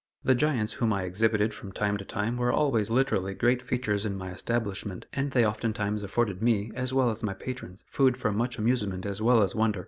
The 0.23 0.33
giants 0.33 0.73
whom 0.73 0.91
I 0.93 1.03
exhibited 1.03 1.53
from 1.53 1.71
time 1.71 1.95
to 1.97 2.03
time 2.03 2.35
were 2.35 2.51
always 2.51 2.89
literally 2.89 3.35
great 3.35 3.61
features 3.61 4.03
in 4.03 4.17
my 4.17 4.31
establishment, 4.31 5.05
and 5.13 5.29
they 5.29 5.45
oftentimes 5.45 6.01
afforded 6.03 6.41
me, 6.41 6.71
as 6.73 6.91
well 6.91 7.11
as 7.11 7.21
my 7.21 7.35
patrons, 7.35 7.85
food 7.87 8.17
for 8.17 8.31
much 8.31 8.57
amusement 8.57 9.05
as 9.05 9.21
well 9.21 9.43
as 9.43 9.53
wonder. 9.53 9.79